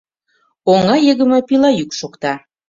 Оҥа 0.73 0.95
йыгыме 1.05 1.39
пила 1.47 1.69
йӱк 1.79 1.91
шокта. 1.99 2.33